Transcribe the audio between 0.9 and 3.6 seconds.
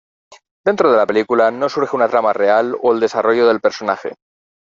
de la película, no surge una trama real o el desarrollo